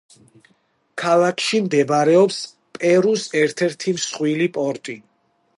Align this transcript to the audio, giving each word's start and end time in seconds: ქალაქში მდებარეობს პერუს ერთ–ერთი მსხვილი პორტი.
ქალაქში 1.01 1.61
მდებარეობს 1.67 2.41
პერუს 2.79 3.29
ერთ–ერთი 3.45 3.97
მსხვილი 4.01 4.53
პორტი. 4.59 4.99